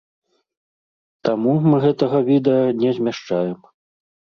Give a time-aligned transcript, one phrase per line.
[1.29, 3.59] Таму мы гэтага відэа не змяшчаем.